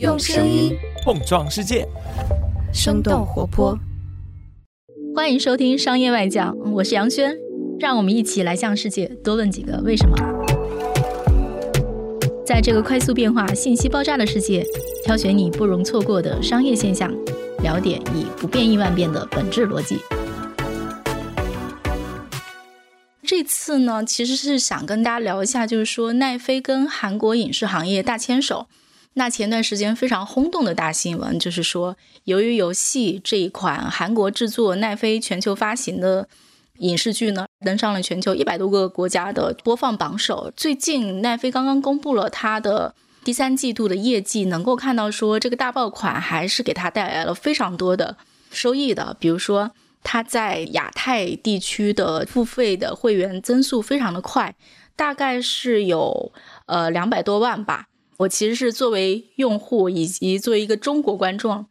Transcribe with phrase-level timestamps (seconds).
[0.00, 1.86] 用声音碰撞世界，
[2.72, 3.78] 生动活泼。
[5.14, 7.32] 欢迎收听《商业外讲》，我是杨轩，
[7.78, 10.16] 让我们一起来向世界多问几个为什么。
[12.44, 14.66] 在这个快速变化、信息爆炸的世界，
[15.04, 17.14] 挑选你不容错过的商业现象，
[17.62, 19.98] 了解以不变应万变的本质逻辑。
[23.22, 28.66] 这次呢，其实是想跟大家聊一下，就是说奈飞跟韩国影视行业大牵手。
[29.14, 36.28] 那前段时间非常轰动的大新闻，就是说，由于游戏这一款韩国制作、奈飞全球发行的
[36.78, 40.52] 影视剧呢，登上了全球一百多个国家的播放榜首。
[40.56, 42.92] 最近，奈飞刚刚公布了它的
[43.22, 48.16] 第三季度的业绩，能够看到说，这个大爆款还是给它带来了非常多的
[48.50, 49.16] 收益的。
[49.20, 49.70] 比如说，
[50.02, 54.56] 它在亚太地区的付费的会员增速非常的快，
[54.96, 56.32] 大概是有
[56.66, 57.86] 呃两百多万吧。
[58.18, 61.66] 我其实是作为用户以及作为一个中国观众，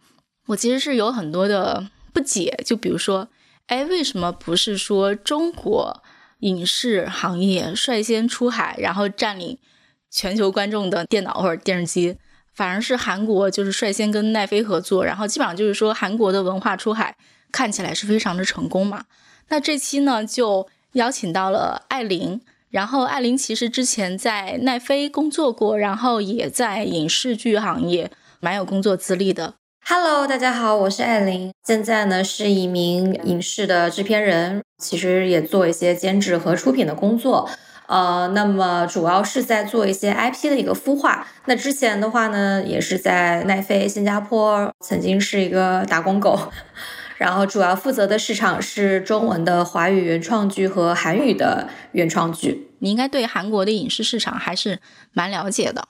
[0.47, 2.59] 我其实是有很多的不解。
[2.65, 3.29] 就比如说，
[3.67, 6.03] 哎，为什么不是说中国
[6.39, 9.57] 影视行业率先出海，然后占领
[10.11, 12.17] 全球观众的电脑或者电视机，
[12.53, 17.15] 反而是韩国就是率先跟奈飞合作，然后基本上就是说韩国的文化出海
[17.51, 19.05] 看起来是非常的成功嘛？
[19.47, 22.41] 那这期呢就邀请到了艾琳。
[22.73, 29.53] 然后艾琳其实之前在奈飞工作过，然后也在影视剧行业蛮有工作资历的。
[29.85, 37.47] Hello，大家好，我是艾琳，现在呢是一名影视的制片人，其实也做一些监制和出品的工作。
[37.85, 41.27] 呃，那么主要是在做一些 IP 的一个孵化。
[41.45, 46.51] 那之前的话呢，也是在奈飞新加坡，曾经是一个打工狗。
[47.17, 52.69] 然后主要负责的市场是中文的华语原创剧和韩语的原创剧。
[52.79, 54.79] 你应该对韩国的影视市场还是
[55.13, 55.87] 蛮了解的。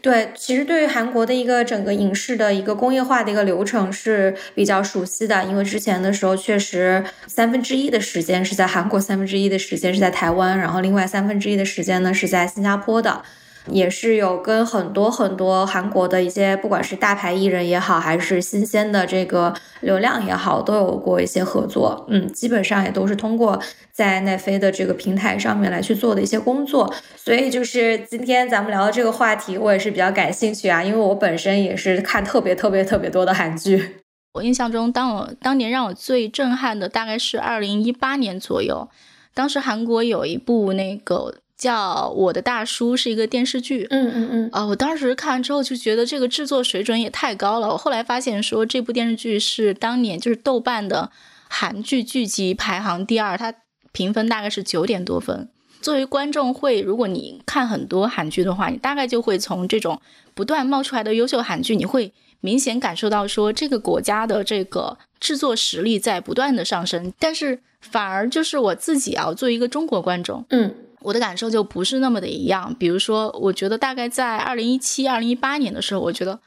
[0.00, 13.24] 对，其实对于韩国的一个整个影视的一个工业化的一个流程是比较熟悉的，因为之前的时候确实三分之一的时间是在韩国，三分之一的时间是在台湾，然后另外三分之一的时间呢是在新加坡的。
[13.70, 22.06] 也是有跟很多很多韩国的一些，不管是大牌艺人也好，还是新鲜的这个流量也好，都有过一些合作。
[22.08, 23.60] 嗯，基本上也都是通过
[23.92, 26.92] 在奈飞的这个平台上面来去做的一些工作。
[27.16, 33.96] 所以就是今天咱们聊的这个话题，我也是比较感兴趣啊，因为我本身也是看特别特别特别多的韩剧。
[34.34, 38.88] 我印象中，当我当年让我最震撼的大概是二零一八年左右，
[39.34, 41.34] 当时韩国有一部那个。
[41.58, 47.66] 叫我的大叔是一个电视剧，嗯嗯嗯，啊，我当时看完之后就觉得这个制作水准也太高了。
[47.68, 51.10] 我后来发现说这部电视剧是当年就是豆瓣的
[51.48, 53.52] 韩剧剧集排行第二，它
[53.90, 55.48] 评分大概是九点多分。
[55.82, 60.00] 作为观众会，如果你看很多韩剧的话，你大概就会从这种
[60.34, 67.12] 不断冒出来的优秀韩剧，你会明显感受到说这个国家的这个制作实力在不断的上升。
[67.18, 70.72] 但是反而就是我自己啊，作为一个中国观众，嗯。
[71.00, 72.74] 我的感受就不是那么的一样。
[72.78, 76.40] 比如说，我觉得大概在二零一七、二零一八年的时候，我觉得，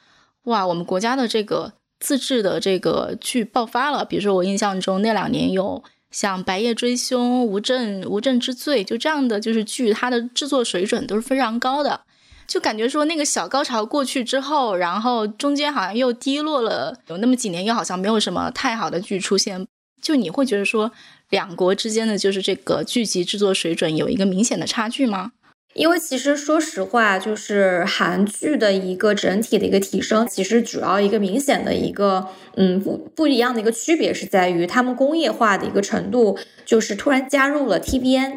[0.44, 4.04] 哇，我们国家的这个自制的这个剧爆发了。
[4.04, 12.02] 比如说，我印象中那两年有像《白夜追凶》《无证无证之罪》就这样的，就是剧，它的制作水准都是非常高的。
[12.48, 19.66] 就感觉说那个小高潮过去之后，然后中间好像又低落了，有那么几年又好像没有什么太好的剧出现。
[20.02, 20.92] 就你会觉得说。
[21.32, 25.32] 两国之间的就是这个剧集制作水准有一个明显的差距吗？
[25.74, 32.28] 因为其实说实话，就是韩剧的一个整体的一个提升，其实主要一个明显的一个
[32.58, 38.34] 嗯不不一样的一个区别是在于他们工业化的一个程度，就是突然加入了 TVN。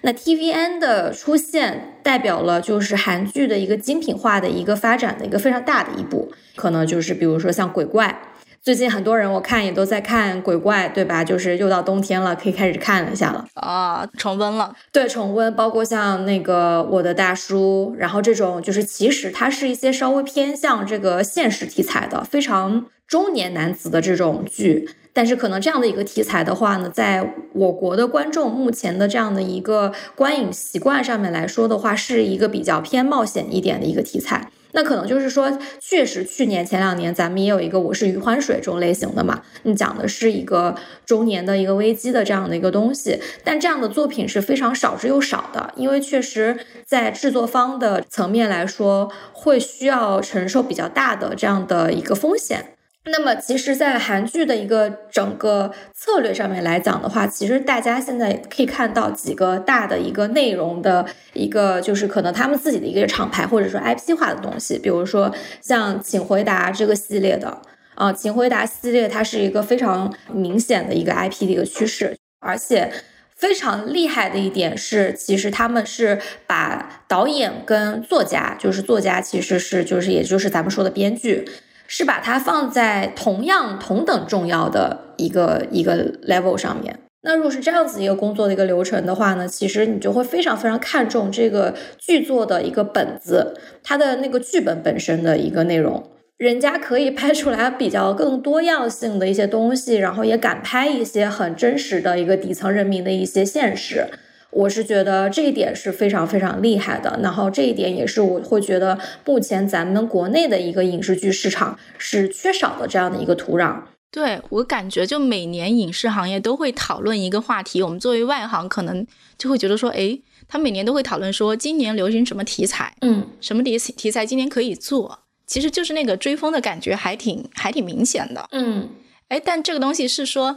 [0.00, 8.33] 那 TVN 的出现代表了就是韩剧的一个精品化的一个发展的一个非常大的一步，可能就是比如说像鬼怪。
[8.64, 11.22] 最近很多人我看也都在看鬼怪，对吧？
[11.22, 14.74] 就是又到冬天了，可以开始看一下了啊，重温了。
[14.90, 24.88] 对，重温，包括像那个我的大叔，然后这种就是其实它是一些稍微偏向这个现实题材的，非常中年男子的这种剧。
[25.12, 34.48] 但是可能这样的一个题材的话呢，在我国的观众目前的这样的一个观影习惯上面来说的话，是一个比较偏冒险一点的一个题材。
[34.74, 40.74] 那可能就是说，确实去年前两年咱们也有一个《我是余欢水》这种类型的嘛，你讲的是一个
[41.06, 52.73] 中年的一个危机的这样的一个东西，但这样的作品是非常少之又少的，因为确实在制作方的层面来说，会需要承受比较大的这样的一个风险。
[53.06, 61.04] 那么，其实，在韩剧的一个整个策略上面来讲的话，其实大家现在可以看到几个大的一个内容的
[61.34, 65.30] 一个，就是可能他们自己的一个厂牌或者说 IP 化的东西，比如说
[65.60, 67.60] 像《请回答》这个系列的
[67.94, 72.90] 啊，《请回答》系列它是一个非常明显的一个 IP 的一个趋势，而且
[73.36, 81.46] 非常厉害的一点是，其实他们是把导演跟作家，就是作家其实是就是也就是咱们说的编剧。
[81.86, 86.98] 是把它放在同样同等重要的一个一个 level 上面。
[87.26, 104.06] 那如果是这样子一个工作的一个流程的话呢，其实你就会非常非常看重这个剧作的一个本子，它的那个剧本本身的一个内容，人家可以 拍出来比较更多样性的一些东西，然后也敢拍一些很真实的一个底层人民的一些现实。
[104.54, 113.82] 我是觉得这一点是非常非常厉害的，然后这一点也是我会觉得目前咱们国内的一个影视剧市场是缺少的这样的一个土壤。
[114.10, 119.04] 对我感觉，就每年影视行业都会讨论一个话题，我们作为外行可能
[119.36, 120.16] 就会觉得说，哎，
[120.46, 125.18] 他每年都会讨论说今年流行什么题材，嗯，什么题题材今年可以做，
[125.48, 128.88] 其实就是那个追风的感觉还挺还挺明显的，嗯。
[129.34, 130.56] 哎，但这个东西是说，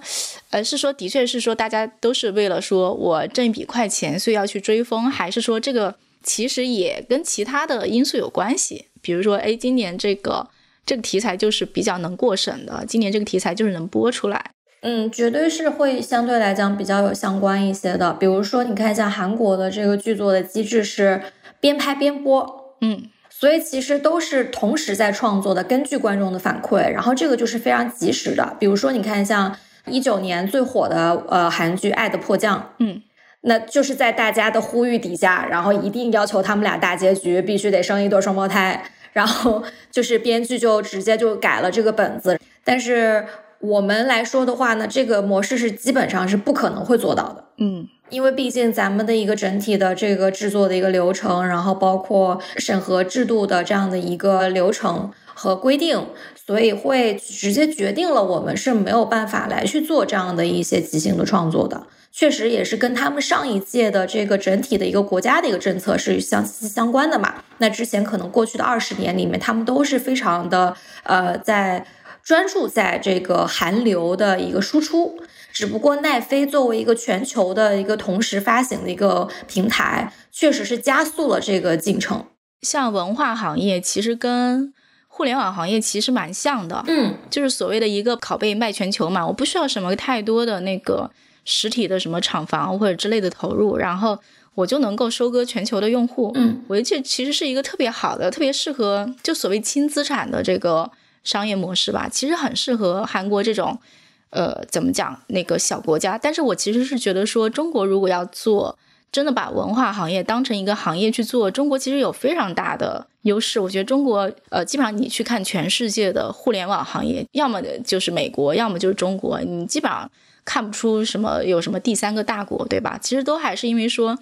[0.52, 8.86] 呃，是说，的确是说，大家都是为了说我挣一笔快钱，所以要去追风，还是说这个其实也跟其他的因素有关系？
[9.02, 10.48] 比如说，哎，今年这个
[10.86, 14.52] 这个题材就是比较能过审的，今年这个题材就是能播出来。
[14.82, 18.14] 嗯，绝对是会相对来讲比较有相关一些的。
[18.14, 21.24] 比如说，你看一下韩国的这个剧作的机制是
[21.60, 23.10] 边拍边播，嗯。
[23.40, 28.56] 所以其实都是同时在创作的，根据观众的反馈，然后这个就是非常及时的。
[28.60, 29.56] 比如说，你看像
[29.86, 33.04] 一九年最火的呃韩剧《爱的迫降》，嗯，
[33.42, 39.62] 那就是在大家的呼吁底下，然后一定要求他们俩大结局必须得生一对双胞胎，然后
[39.92, 42.40] 就是编剧就直接就改了这个本子。
[42.64, 43.24] 但是
[43.60, 47.88] 我们来说的话呢，这个模式是基本上是不可能会做到的，嗯。
[48.10, 56.08] 因为毕竟咱们的一个整体的这个制作的一个流程，然后包括审核制度的这样的一个流程和规定，
[56.46, 61.88] 所以会直接决定了我们是没有办法来去做这样的一些即兴的创作的。
[62.12, 67.36] 确实也是跟他们上一届的这个整体的一个国家的一个政策是相息息相关的嘛。
[67.60, 71.86] 那之前可能过去的二十年里面，他们都是非常的呃在
[72.24, 75.20] 专注在这个韩流的一个输出。
[75.58, 82.24] 只不过奈飞作为一个全球的一个同时发行的一个平台，确实是加速了这个进程。
[82.62, 84.72] 像文化行业，其实跟
[85.08, 91.10] 互联网行业其实蛮像的，嗯，就是所谓的一个拷贝卖全球嘛，我不需要什么太多的那个
[91.44, 94.20] 实体的什么厂房或者之类的投入，然后
[94.54, 96.32] 我就能够收割全球的用户。
[96.36, 100.92] 嗯，我觉得这其实是一个特别好的、特别适合就所谓轻资产的这个
[101.24, 103.80] 商业模式吧，其实很适合韩国这种。
[104.30, 105.20] 呃，怎么讲？
[105.28, 108.78] 那个小国家，但是我其实是觉得说，中国如果要做，
[109.12, 113.60] 真的把文化行业当成一个行业去做，中国其实有非常大的优势。
[113.60, 120.10] 我觉得中国，呃，基本上你去看全世界的互联网行业，要么就是美国，要么就是中国，你基本上
[120.44, 123.00] 看不出什么有什么第三个大国，对吧？
[123.02, 124.18] 其实都还是因为说。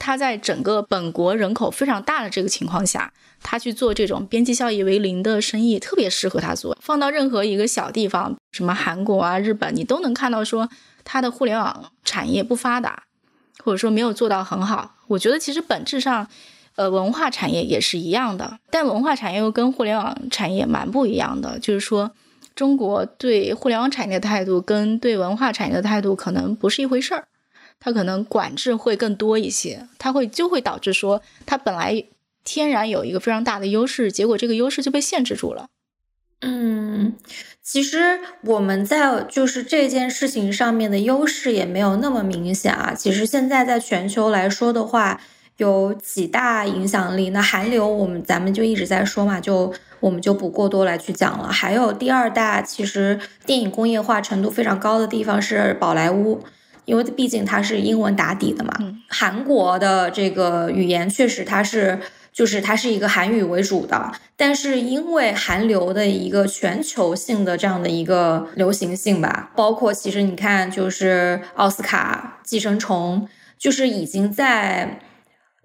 [0.00, 3.12] 他在整个本国人口非常大的这个情况下，
[3.42, 6.76] 他去做这种边际效益为零的生意，特别适合他做。
[6.80, 10.68] 放到任何一个小地方，什么韩国啊、日本，你都能看到说
[11.04, 13.02] 他的互联网产业不发达，
[13.62, 14.96] 或者说没有做到很好。
[15.08, 16.26] 我觉得其实本质上，
[16.76, 21.58] 呃，文化产业也是一样的，但文化产业又跟互联网产业蛮不一样的。
[21.58, 22.10] 就是说，
[22.54, 27.26] 中国对互联网产业的态度跟对文化产业的态度可能不是一回事儿。
[27.80, 32.04] 它可能管制会更多一些，它会就会导致说，它本来
[32.44, 35.66] 天然有一个非常大的优势，结果这个优势就被限制住了。
[36.42, 37.14] 嗯，
[37.62, 42.94] 其实我们在就是这件事情上面的优势也没有那么明显啊。
[42.94, 45.20] 其实现在在全球来说的话，
[45.58, 47.30] 有几大影响力。
[47.30, 51.48] 那韩流我们咱们就一直在说嘛，就我们就不过多来去讲了。
[51.48, 56.42] 还有第二大，其实电影工业化程度非常高的地方是宝莱坞。
[56.84, 58.72] 因为毕竟它是英文打底的嘛，
[59.08, 62.00] 韩国的这个语言确实它是，
[62.32, 75.00] 就是它是一个韩语为主的，但是因为韩流的一个全球性的这样的一个流行性吧，包括其实你看，就是奥斯卡、寄生虫，就是已经在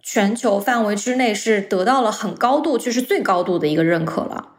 [0.04, 4.50] 全球范围之内是得到了很高度，就是最高度的一个认可了，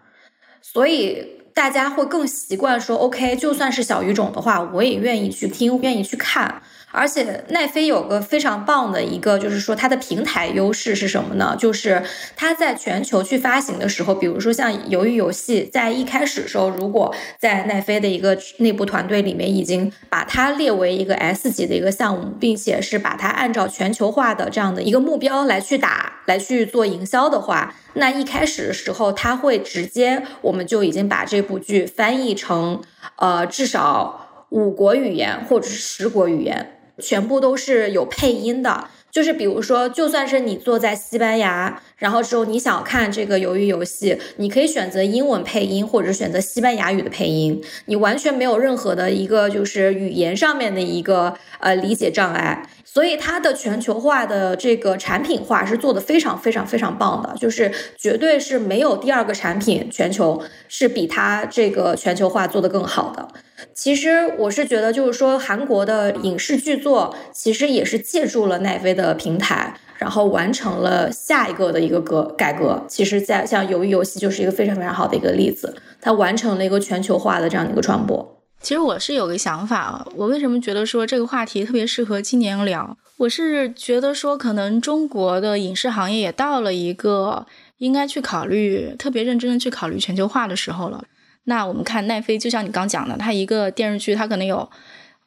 [0.61, 1.36] 所以。
[1.57, 6.61] 大家会更习惯说，OK，就算是小语种的话，我也愿意去听，愿意去看。
[6.97, 11.55] 而且奈飞有个非常棒的一个，就是说它的平台优势是什么呢？
[11.59, 12.03] 就是
[12.35, 32.83] 它在全球去发行的时候，比如说像鱿鱼游戏，在一开始的时候，如果在奈飞的一个内部团队里面已经把它列为一个 S 级的一个项目，并且是把它按照全球化的这样的一个目标来去打，来去做营销的话，那一开始的时候，它会直接我们就已经把这部剧翻译成
[33.17, 36.73] 呃至少五国语言或者是十国语言。
[37.03, 52.69] 全部都是有配音的，就是比如说，就算是你坐在西班牙，然后之后你想看这个鱿鱼游戏，你可以选择英文配音，或者选择西班牙语的配音，你完全没有任何的一个就是语言上面的一个呃理解障碍。
[52.85, 63.29] 所以它的全球化的这个产品化是做的非常非常非常棒的，就是绝对是没有第二个产品全球是比它这个全球化做的更好的。
[63.75, 72.85] 其实我是觉得，就是说韩国的影视剧作其实也是借助了奈飞的平台，然后完成了下一个的一个革改革。
[72.89, 78.37] 其实，在像鱿鱼游戏就是一个非常非常好的一个例子，它完成了一个全球化的这样的一个传播。
[78.61, 82.97] 其实我是有个想法啊，我为什么觉得说这个话题特别适合今年聊？
[83.19, 87.47] 我是觉得说，可能中国的影视行业也到了一个
[87.79, 91.05] 应该去考虑、特别认真的去考虑全球化的时候了。
[91.49, 94.71] 那我们看奈飞，就像你刚讲的，它一个电视剧它可能有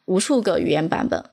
[0.06, 1.24] 无数个语言版本，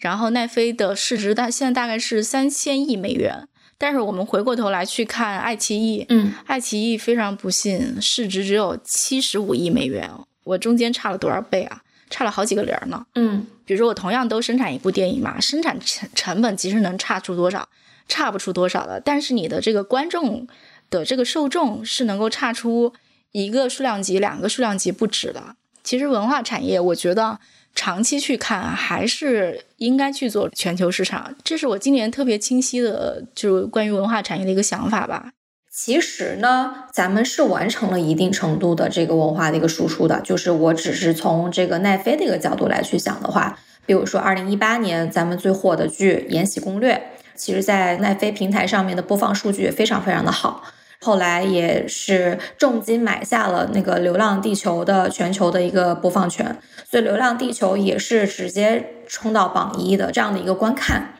[0.00, 10.10] 然后奈飞的市值大现在大概是三千亿美元，但是我们回过头来去看爱奇艺，嗯，爱奇艺非常不幸，市值只有七十五亿美元。
[10.44, 11.82] 我中间差了多少倍啊？
[12.08, 13.04] 差了好几个零呢。
[13.16, 17.68] 嗯，比如说我同样都生产一部电影嘛，生产成成本其实能差出多少？
[18.08, 18.98] 差不出多少的。
[18.98, 20.46] 但是你的这个观众
[20.88, 22.94] 的这个受众是能够差出
[23.32, 25.56] 一个数量级、两个数量级不止的。
[25.82, 27.38] 其实文化产业，我觉得
[27.74, 31.34] 长期去看还是应该去做全球市场。
[31.42, 35.32] 这是我今年特别清晰的，就是关于文化产业的一个想法吧。
[35.70, 40.20] 其实呢，咱们是完成了一定程度的这个文化的一个输出的。
[40.22, 46.94] 就是我只是从这个奈飞的一个角度来去讲的话，比如说二零一八年咱们最火的剧《延禧攻略》，
[47.36, 50.64] 其实在奈飞平台上面的播放数据也非常非常的好。
[51.00, 56.58] 后来也是重金买下了那个《流浪地球》的全球的一个播放权，
[56.90, 61.14] 所以《流浪地球》也是直接冲到榜一的这样的一个观看。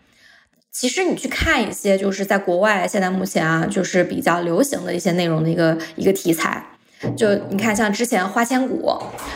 [0.70, 6.64] 其实你去看一些，就是在国外现在目前啊，就是比较流行的一些内容的一个一个题材。
[7.16, 8.82] 就你看，像之前《花千骨》，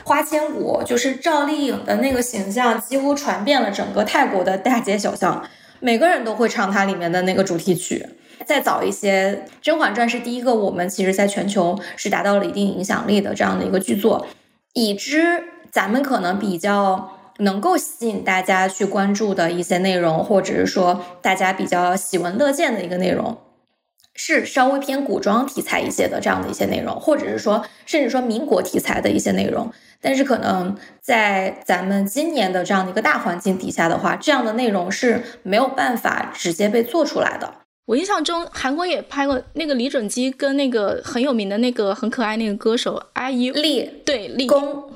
[0.08, 5.44] 《花千骨》就是赵丽颖的那个形象，几乎传遍了整个泰国的大街小巷，
[5.78, 8.04] 每个人都会唱它里面的那个主题曲。
[8.46, 14.26] 再早一些，《甄嬛传》是第一个我们其实在全球是达到了一定影响力的这样的一个剧作。
[14.72, 17.18] 已知咱们可能比较。
[17.38, 23.36] 能够吸引大家去关注的一些内容，或者是说大家比较喜闻乐见的一个内容，
[24.14, 29.72] 是稍微偏古装题材一些的这样的一些内容，或者是说甚至说民国题材的一些内容。
[30.00, 37.61] 但是可能在咱们今年的这样的一个大环境底下的话，这样的内容是没有办法直接被做出来的。
[37.86, 44.46] 我印象中，韩国也拍过那个李准基跟那个很有名的那个很可爱那个歌手阿姨丽，对丽。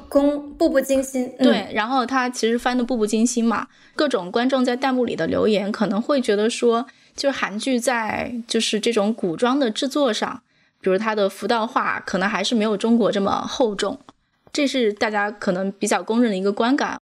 [0.09, 3.67] 宫步步惊心，对，然后他其实翻的步步惊心嘛，
[3.97, 10.43] 各种观众在弹幕里的留言可能会觉得说，就是韩剧在就是这种古装的制作上，
[10.81, 13.99] 比如它的服道化可能还是没有中国这么厚重，
[14.53, 17.01] 这是大家可能比较公认的一个观感，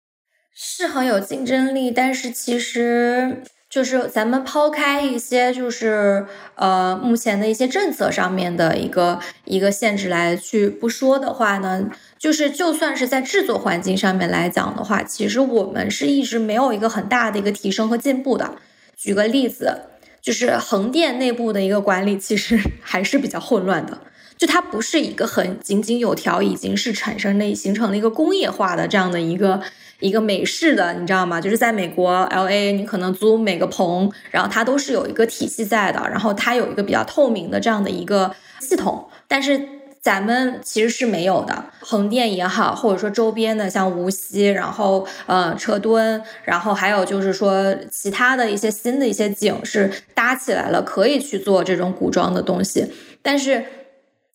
[0.51, 3.43] 是很有竞争力，但是其实。
[3.69, 18.55] 就是咱们抛开一些，就是呃目前的一些政策上面的一个一个限制来去不说的话呢，就是就算是在制作环境上面来讲的话，其实我们是一直没有一个很大的一个提升和进步的。
[18.95, 19.81] 举个例子，
[20.21, 23.99] 就是横店内部的一个管理其实 还是比较混乱的，
[24.37, 29.61] 就它不是一个很井井有条，已经是产生了形成了一个工业化的这样的一个。
[29.99, 31.41] 一个美式的，你知道吗？
[31.41, 39.09] 就是在美国 L A，你可能租每个棚，然后它都是有一个体系在的，然后它有一个比较透明的这样的一个系统。
[39.27, 39.67] 但是
[39.99, 52.85] 咱们其实是没有的，横店也好，或者说周边的像无锡，然后呃车墩，然后还有就是说其他的一些新的一些景是搭起来了，可以去做这种古装的东西，
[53.21, 53.65] 但是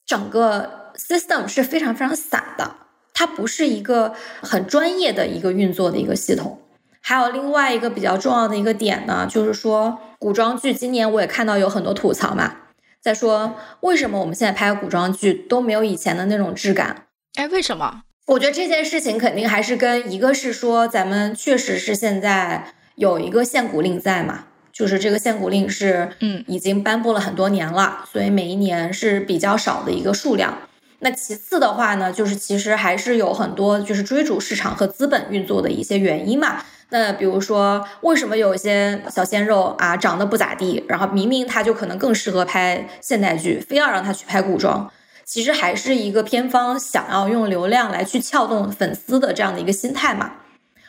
[0.04, 2.71] 整个 system 是非常非常散的。
[3.23, 6.59] 它不是一个很专业的一个运作的一个系统，
[7.00, 12.57] 还有另外一个比较重要的一个点呢，就是说古装剧今年我也看到有很多吐槽嘛，
[13.00, 17.07] 在说为什么我们现在拍古装剧都没有以前的那种质感。
[17.37, 18.02] 哎，为什么？
[18.26, 30.59] 我觉得这件事情肯定还是跟一个是说，咱们确实是现在有一个限古令在嘛，就是这个限古令是嗯已经颁布了很多年了，所以每一年是比较少的一个数量。
[31.05, 36.63] 那其次的话呢，就是其实还是有很多就是追逐市场和资本运作的一些原因嘛。
[36.91, 44.89] 那比如说，为什么有一些小鲜肉啊长得不咋地，然后明明他就可能更适合拍现代剧，非要让他去拍古装？
[45.25, 50.33] 其实还是一个片方想要用流量来去撬动粉丝的这样的一个心态嘛，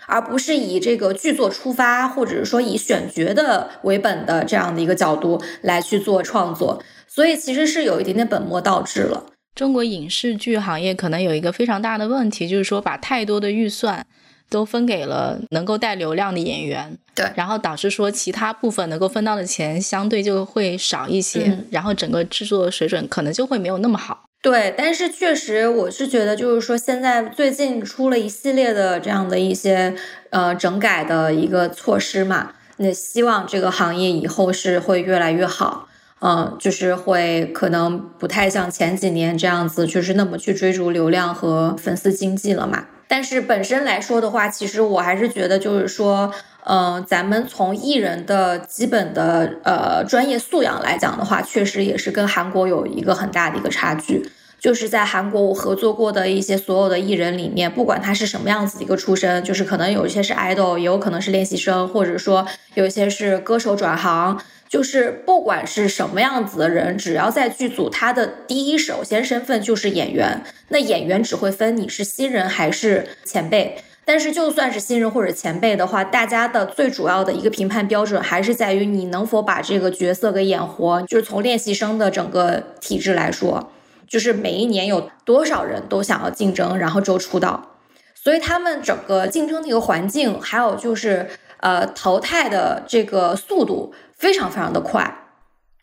[0.05, 6.83] 而不是以这个剧作出发，或者是说以选角的为本的这样的一个角度来去做创作。
[7.07, 9.23] 所以其实是有一点点本末倒置了。
[9.55, 14.05] 中国影视剧行业可能有一个非常大的问题，就是说把太多的预算
[14.49, 17.31] 都分给了能够带流量的演员，对。
[17.35, 21.67] 然后导致说其他部分能够分到的钱相对就会少一些，嗯。
[21.71, 24.23] 然后整个制作水准可能就会没有那么好。
[24.41, 29.95] 对，但是确实，我是觉得，就是说，现在最近出了一系列的这样的一些
[30.31, 35.87] 呃整改的一个措施嘛，那希望这个行业以后是会越来越好，
[36.25, 42.85] 嗯、就是会可能不太像前几年这样子，就是那么去追逐流量和粉丝经济了嘛。
[43.09, 46.31] 但是本身来说的话，其实我还是觉得，就是说，
[46.65, 54.25] 嗯、咱们从艺人的基本的呃专业素养来讲的话，确实也是跟韩国有一个很大的一个差距。
[54.57, 64.41] 就是在韩国我合作过的一些所有的艺人里面，不管他是什么样子的一个出身，就是可能有一些是 idol，也有可能是练习生，或者说有一些是歌手转行，
[64.73, 70.41] 就是不管是什么样子的人，只要在剧组，他的第一首先身份就是演员。
[70.69, 73.77] 那演员只会分你是新人还是前辈。
[74.03, 80.99] 但是就算是新人或者前辈的话，大家的最主要的一个评判标准还是在于你能否把这个角色给演活。
[81.03, 83.69] 就是从练习生的整个体制来说，
[84.07, 87.77] 就是每一年有多少人都想要竞争，然后之后出道，
[88.15, 95.13] 所以他们整个竞争的一个环境，还有就是呃淘汰的这个速度非常非常的快。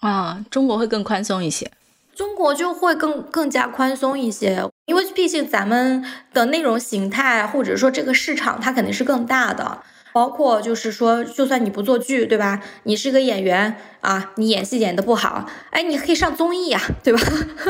[0.01, 1.71] 啊，中国会更宽松一些。
[2.17, 9.83] 中国就会更更加宽松一些，因为毕竟咱们的内容形态或者说这个市场它肯定是更大的，
[10.15, 12.61] 包括就是说，就算你不做剧，对吧？
[12.85, 17.21] 你是个演员啊，你演戏演的不好，哎，你可以上综艺啊，对吧？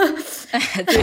[0.53, 1.03] 哎，对，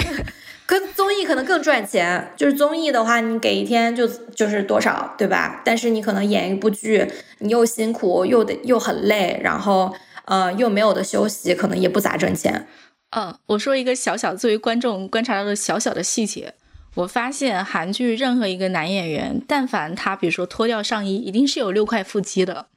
[0.68, 5.62] 跟综艺可能更赚钱，就是综艺的话，你给一天就就是多少，对吧？
[5.64, 12.68] 但是你可能演一部剧，你又辛苦又得又很累，然后呃又没有的休息，可能也不咋挣钱。
[13.12, 16.54] 嗯，我说一个小小作为观众观察到的小小的细节，
[16.96, 22.68] 我发现韩剧任何一个男演员，但凡他比如说脱掉上衣，一定是有六块腹肌的。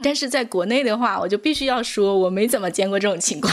[0.00, 3.52] 但是在国内的话，我就必须要说，我没怎么见过这种情况。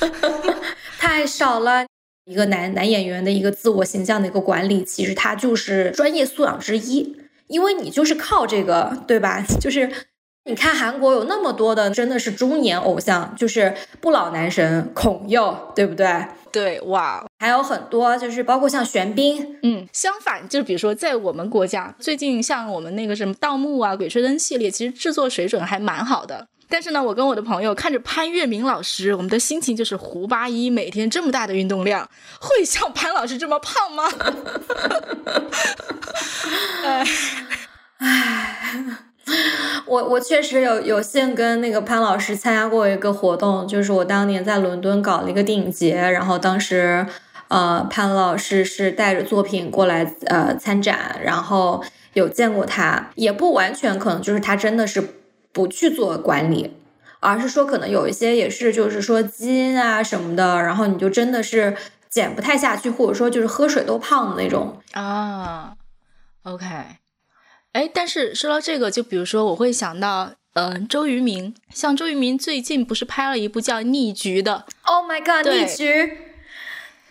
[0.98, 1.84] 太少了。
[2.24, 7.16] 一个男男演员的一个自我形象的一个管理，其实他就是专业素养之一，
[7.48, 9.44] 因为你就是靠这个，对吧？
[9.60, 9.90] 就是
[10.44, 16.26] 你看韩国有那么多的真的是中年偶像，就是不老男神孔侑，对不对？
[16.52, 26.46] 对，哇，还有很多就是包括像玄彬，嗯，相反，就比如说在我们国家，最近像我们那个什么盗墓啊、鬼吹灯系列，其实制作水准还蛮好的。
[26.72, 32.08] 但是呢，我跟我的朋友看着潘粤明老师，我们的心情就是胡八一每天这么大的运动量，
[32.40, 34.04] 会像潘老师这么胖吗？
[36.82, 37.06] 哎，
[39.84, 47.06] 我我确实有有幸跟那个潘老师参加过一个活动，就是我当年在伦敦搞了一个电影节，然后当时
[47.48, 55.18] 呃潘老师是带着作品过来呃参展，然后有见过他，也不完全可能就是他真的是
[55.52, 56.74] 不去做管理，
[57.20, 61.76] 而是说可能有一些也是就是说基因啊什么的，然后你就真的是
[62.08, 64.80] 减不太下去，或者说就是喝水都胖的那种。
[64.92, 65.74] 啊
[66.42, 66.66] ，OK，
[67.72, 76.18] 哎，但是说到这个，就比如说我会想到，嗯、周渝民，像周渝民最近不是拍了一部叫《逆局》的，Oh my god，逆局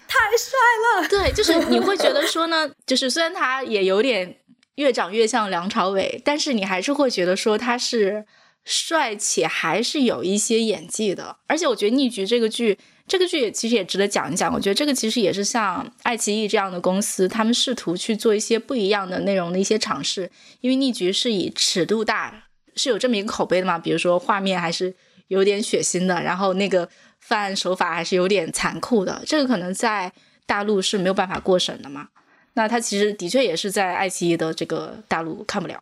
[0.08, 0.60] 太帅
[1.02, 1.08] 了！
[1.08, 4.36] 对，就是你会觉得说呢，就是虽然他也有点
[4.76, 8.26] 越长越像梁朝伟，但是你还是会觉得说他是
[8.64, 11.38] 帅且还是有一些演技的。
[11.48, 14.54] 而且我觉得《逆局》这个剧，这个剧也其实也值得讲一讲。
[14.54, 20.30] 我觉得这个其实也是像爱奇艺这样的公司，他们试图去做一些不一样的内容的一些尝试。
[20.62, 24.96] 因为《逆局》是以尺度大，是有这么一个口碑的嘛，比如说画面还是
[25.28, 26.88] 有点血腥的，然后那个
[27.20, 30.14] 犯案手法还是有点残酷的，这个可能在
[30.46, 32.08] 大陆是没有办法过审的嘛。
[32.54, 35.80] 那它其实的确也是在爱奇艺的这个大陆看不了，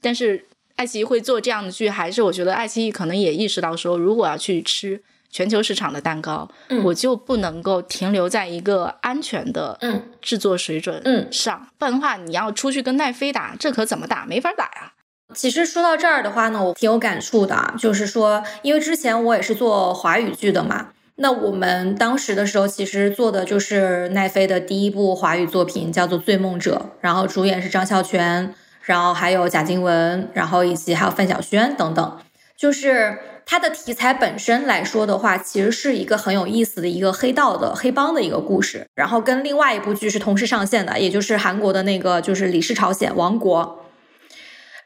[0.00, 0.44] 但是
[0.76, 14.24] 爱奇艺会做这样的剧，还是我觉得爱奇艺可能也意识到说，如果要去吃全球市场的蛋糕，嗯我就不能够停留在一个安全的嗯制作水准嗯上，不然的话，你要出去跟奈飞打，这可怎么打？
[14.24, 14.94] 没法打呀。
[15.34, 20.88] 其实说到这儿的话呢，我挺有感触的啊，就是说，因为之前我也是做华语剧的嘛，
[21.18, 32.18] 那我们当时的时候其实做的就是奈飞的第一部华语作品，叫做《醉梦者》，然后主演是张孝全，然后还有贾静雯，然后以及还有范晓萱等等，
[32.56, 33.18] 就是。
[33.50, 43.80] 它的题材本身来说的话，其实是一个很有意思的一个黑道的黑帮的一个故事，然后跟另外一部剧是同时上线的，也就是韩国的那个就是《李氏朝鲜王国》。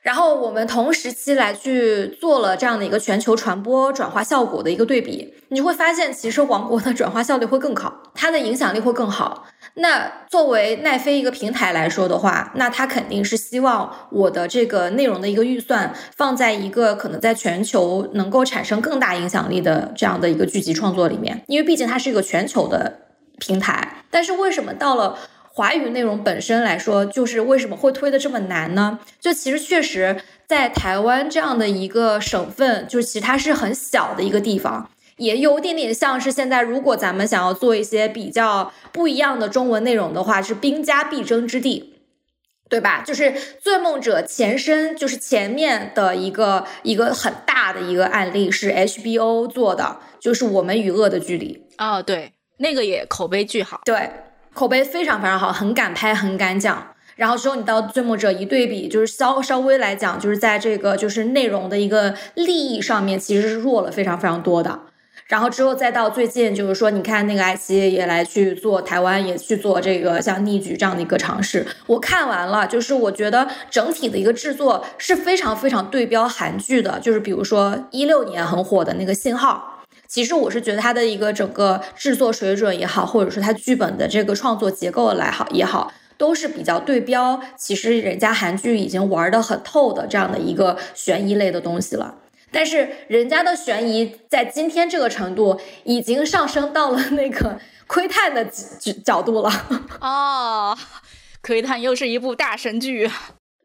[0.03, 9.47] 然后我们同时期来去做了这样的一个全球传播转化效果的一个对比，你会发现，其实王国的转化效率会更好，它的影响力会更好。
[9.75, 22.99] 那作为奈飞一个平台来说的话，那它肯定是希望我的这个内容的一个预算放在一个可能在全球能够产生更大影响力的这样的一个剧集创作里面，因为毕竟它是一个全球的
[23.39, 24.05] 平台。
[24.11, 25.17] 但是为什么到了
[25.55, 28.99] 华语内容本身来说，就是为什么会推的这么难呢？
[29.21, 41.91] 就其实确实在台湾这样的一个省份，就是其实它是很小的一个地方，也有点点像是现在如果咱们想要做一些比较不一样的中文内容的话，是兵家必争之地。
[42.71, 43.03] 对吧？
[43.07, 43.25] 就是
[43.61, 51.63] 《醉梦者》前身，就是前面的一个一个很大的一个案例是 HBO 做的，就是《我们与恶的距离》。
[51.85, 53.83] 哦，对，那个也口碑巨好。
[53.85, 54.09] 对，
[54.55, 56.89] 口碑非常非常好，很敢拍，很敢讲。
[57.17, 64.81] 然后之后你到《醉梦者》一对比，就是稍稍微来讲，就是在这个就是内容的一个利益上面，其实是弱了非常非常多的。
[65.27, 71.67] 然后之后再到最近，就是说，你看那个爱奇艺也来去做台湾，也去做这个像逆局这样的一个尝试。
[71.87, 79.69] 我看完了，就是我觉得整体的一个制作是非常非常对标韩剧的，就是比如说一六年很火的那个《信号》。
[80.13, 87.41] 其实我是觉得它的一个整个制作水准也好，或者说它剧本的这个创作结构来好也好，都是比较对标。
[87.57, 92.17] 其实人家韩剧已经玩的很透的这样的一个悬疑类的东西了。
[92.51, 99.51] 但是人家的悬疑在今天这个程度，已经上升到了那个窥探的角角度了。
[100.03, 100.77] 哦，
[101.41, 103.11] 窥探又是一部大神剧，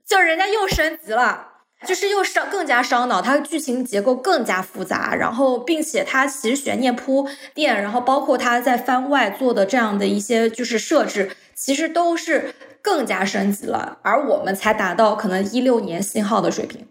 [0.08, 1.57] 就人家又升级了。
[1.86, 16.88] 就是又烧更加烧脑，它剧情结构更加复杂，然后并且它其实悬念铺垫，然后包括它在番外做的这样的一些就是设置，其实都是更加升级了，而我们才达到可能一六年信号的水平。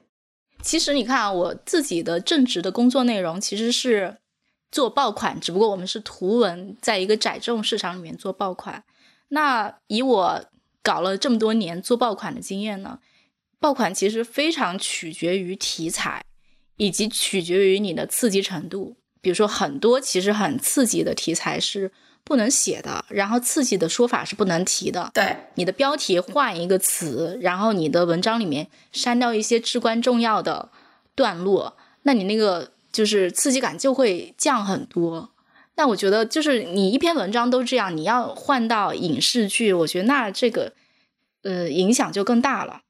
[0.62, 4.16] 其实你看啊，我自己的正职的工作内容其实是
[4.70, 8.84] 做爆款，只不过我们是图文，在一个窄众市场里面做爆款。
[9.28, 10.44] 那以我
[10.82, 13.00] 搞了这么多年做爆款的经验呢？
[13.58, 16.22] 爆款其实非常取决于题材，
[16.76, 18.96] 以及取决于你的刺激程度。
[19.20, 21.90] 比如说，很多其实很刺激的题材是
[22.22, 25.10] 不能写的，然后刺激的说法是不能提的。
[25.14, 30.70] 对，你的标题换一个词，然后你的文章里面删掉一些至关重要的
[31.14, 35.30] 段落，那你那个就是刺激感就会降很多。
[35.74, 40.72] 那我觉得，就是你一篇文章都这样，你要换到影视剧，我觉得那这个
[41.42, 42.82] 呃影响就更大了。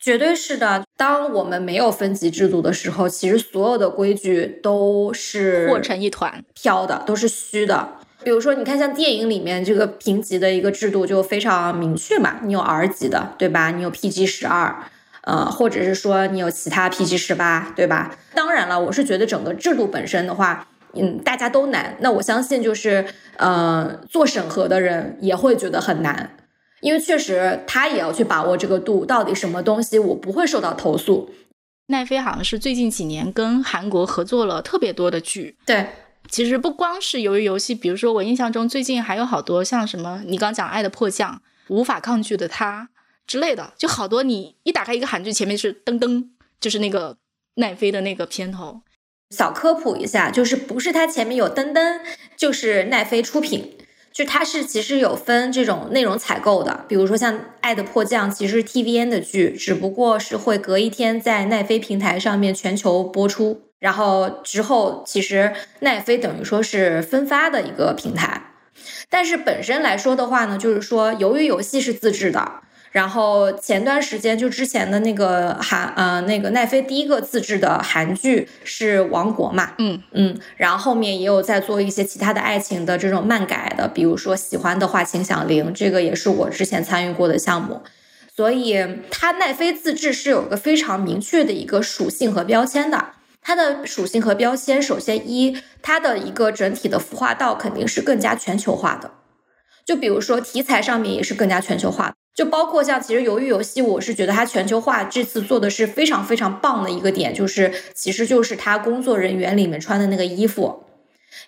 [0.00, 0.82] 绝对是的。
[0.96, 7.96] 当我们没有分级制度的时候，其实所有的规矩都是和成一团，飘的，都是虚的。
[8.22, 13.70] 比如说，你看像电影里面这个评级的一个制度就非常明确嘛，你有 R 级的，对吧？
[13.70, 14.76] 你有 PG 十二，
[15.22, 18.14] 呃，或者是说你有其他 PG 十八，对吧？
[18.34, 21.96] 当然了，我是觉得整个制度本身的话，嗯，大家都难。
[22.00, 23.06] 那我相信就是，
[23.38, 26.36] 呃，做审核的人也会觉得很难。
[26.80, 31.30] 因为确实，他也要去把握这个度，到底什么东西我不会受到投诉。
[31.86, 35.56] 奈飞好像是最近几年跟韩国合作了特别多的剧。
[35.66, 35.88] 对，
[36.28, 41.32] 其实不光是由于游戏，比如说我印象中最近还有好多像什么你刚讲《爱的迫降》、
[41.68, 42.88] 《无法抗拒的他》
[43.26, 46.28] 之类的，就好多你一打开一个韩剧，前面是噔噔，
[46.60, 47.16] 就是那个
[47.56, 48.82] 奈飞的那个片头。
[49.30, 52.00] 小科普一下，就是不是它前面有噔噔，
[52.36, 53.76] 就是奈飞出品。
[54.12, 68.52] 就它是其实有分这种内容采购的，比如说像《爱的迫降》，其实是 TVN 的剧，只不过是会隔一天在奈飞平台上面全球播出，然后之后其实奈飞等于说是分发的一个平台。
[69.08, 72.60] 但是本身来说的话呢，就是说由于游戏是自制的。
[72.90, 87.80] 然后前段时间就之前的那个韩呃那个奈飞第一个自制的韩剧是《王国》嘛，嗯嗯，然后后面也有在做一些其他的爱情的这种漫改的，比如说《喜欢的话请响铃》，这个也是我之前参与过的项目，
[88.34, 93.10] 所以它奈飞自制是有一个非常明确的一个属性和标签的。
[93.42, 99.10] 它的属性和标签，首先一，它的一个整体的孵化道肯定是更加全球化的。
[99.90, 110.84] 就比如说题材上面也是更加全球化，就包括像其实鱿鱼游戏，我是觉得它全球化这次做的是非常非常棒的一个点，就是其实就是它工作人员里面穿的那个衣服，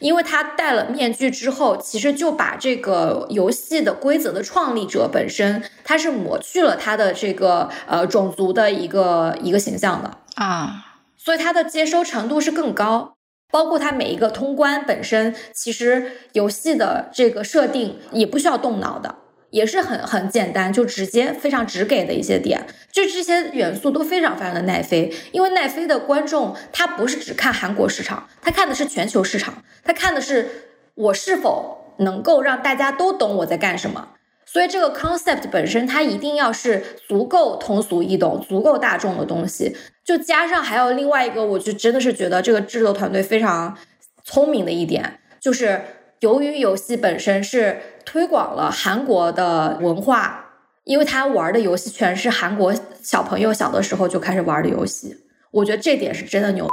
[0.00, 10.84] 因为他戴了面具之后，其实就把这个游戏的规则的创立者本身，他是抹去了他的这个呃种族的一个一个形象的啊，
[11.16, 13.14] 所以他的接收程度是更高。
[13.52, 19.14] 包括它每一个通关本身，其实游戏的这个设定也不需要动脑的，
[19.50, 25.12] 也是很很简单，就直接非常直给的一些点，就这些元素都非常非常的奈飞。
[25.32, 30.48] 因为奈飞的观众他不是只看韩国市场，他看的是全球市场，他看的是
[30.94, 34.08] 我是否能够让大家都懂我在干什么。
[34.44, 39.74] 所以这个 concept 本身它一定要是足够通俗易懂、足够大众的东西。
[40.04, 43.76] 就加上还有另外一个，我就真的是觉得这个制作团队非常
[44.24, 45.80] 聪明的一点，就是
[46.20, 50.46] 由于游戏本身是推广了韩国的文化，
[50.84, 55.16] 因为他玩的游戏全是韩国小朋友小的时候就开始玩的游戏，
[55.50, 56.68] 我觉得这点是真的牛。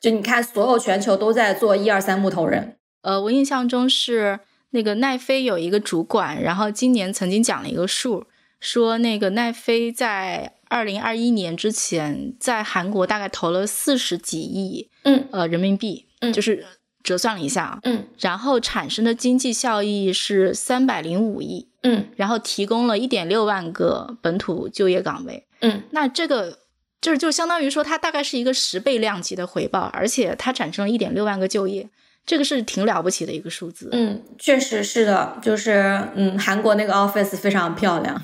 [0.00, 2.76] 就你看，所有全球都在做一二三木头人。
[3.02, 4.40] 呃，我印象中是。
[4.70, 8.26] 那个奈飞有一个主管，然后今年曾经讲了一个数，
[8.58, 16.66] 说那个奈飞在二零二一年之前在韩国大概投了四十几亿，嗯，呃人民币，嗯，就是
[17.04, 26.58] 折算了一下，嗯，然后产生的经济效益是三百零五亿，嗯，然后提供了一点六万个本土就业岗位，嗯，那这个
[27.00, 31.88] 就是就相当于说它大概是一个十倍量级的回报，而且它产生了一点六万个就业。
[32.26, 38.18] 这个是挺了不起的一个数字，嗯，确实是的，就是嗯，韩国那个 office 非常漂亮，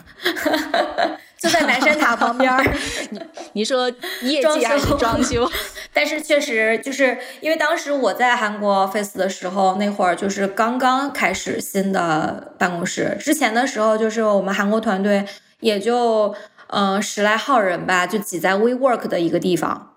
[1.41, 2.63] 就在南山塔旁边儿。
[3.11, 3.21] 你
[3.55, 3.89] 你说
[4.23, 5.51] 业绩还是装修？
[5.93, 15.25] 但是确实就是因为当时我在韩国 office 的时候，那会儿就是刚刚开始新的办公室，之前的时候就是我们韩国团队
[15.61, 16.35] 也就
[16.69, 19.89] 嗯十来号人吧，就挤在 WeWork 的一个地方。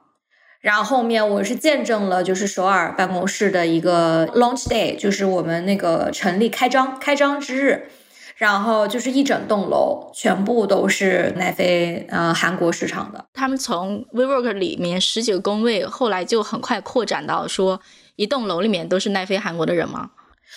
[0.62, 7.90] 然后后面我是见证了，就是首尔办公室的一个 launch day，就是我们那个成立开张开张之日，
[8.36, 13.26] 然后就是一整栋楼全部都是奈飞呃韩国市场的。
[13.34, 17.80] 他们从 WeWork 里面十几个工位，后来就很快扩展到说
[18.16, 20.12] 一栋楼里面都是奈飞韩国的人吗？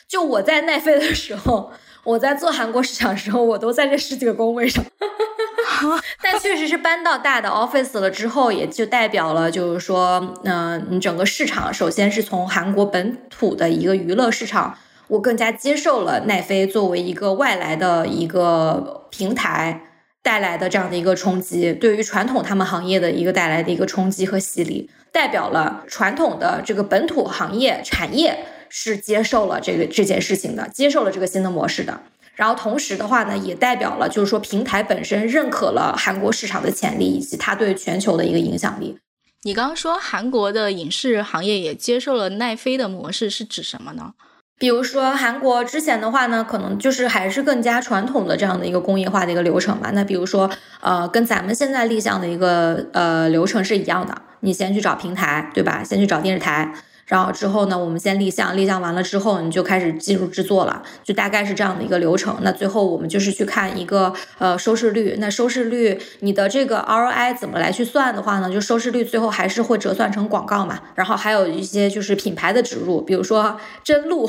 [0.08, 1.72] 就我在奈飞的时候，
[2.04, 4.84] 我在做韩国市场的时候，我都在这十几个工位上。
[6.22, 19.82] 但确实是搬到大的 office 了之后，也就代表了，就是说，嗯，你整个市场首先是从韩国本土的一个娱乐市场，我更加接受了奈飞作为一个外来的一个平台
[20.22, 32.00] 带来的这样的一个冲击，对于传统他们行业的一个带来的一个冲击和洗礼，代表了传统的这个本土行业产业是接受了这个这件事情的，接受了这个新的模式的。
[32.34, 38.98] 然后同时的话呢，也代表了就是说平台本身认可了韩国市场的潜力以及它对全球的一个影响力。
[39.44, 44.12] 你刚刚说韩国的影视行业也接受了奈飞的模式，是指什么呢？
[44.58, 49.90] 比如说韩国之前的话呢，可能就是还是更加传统的这样的一个工业化的一个流程吧。
[49.92, 55.84] 那比如说呃，跟咱们现在立项的一个呃流程是一样的，你先去找平台，对吧？
[55.84, 56.72] 先去找电视台。
[57.06, 62.36] 然后之后呢，我们先立项，立项完了之后，你就开始进入制作了，就大概是这样的一个流程。
[62.42, 68.50] 那最后我们就是去看一个呃收视率，那收视率你的这个 ROI 怎么来去算的话呢？
[68.50, 70.80] 就收视率最后还是会折算成广告嘛。
[70.96, 74.28] 然后还有一些就是品牌的植入，比如说真露，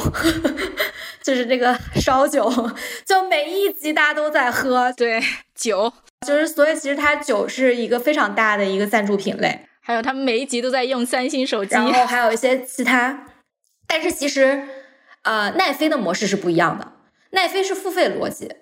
[1.23, 2.47] 就是那个烧酒，
[3.03, 5.19] 就每一集大家都在喝，对
[5.55, 5.91] 酒，
[6.27, 9.61] 就是所以其实它酒是一个非常大的一个赞助品类。
[9.87, 13.25] 还有他们每一集都在用三星手机，然后还有一些其他，
[13.87, 14.63] 但是其实，
[15.21, 16.91] 呃，奈飞的模式是不一样的。
[17.29, 18.53] 奈飞是付费逻辑，